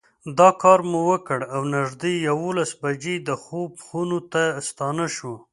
دا 0.39 0.49
کار 0.61 0.79
مو 0.89 0.99
وکړ 1.11 1.39
او 1.53 1.61
نږدې 1.75 2.13
یوولس 2.27 2.71
بجې 2.81 3.15
د 3.27 3.29
خوب 3.43 3.71
خونو 3.85 4.19
ته 4.31 4.43
ستانه 4.67 5.05
شوو. 5.15 5.35